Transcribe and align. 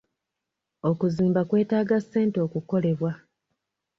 Okuzimba 0.89 1.39
kwetaaga 1.49 1.97
ssente 2.03 2.37
okukolebwa. 2.47 3.11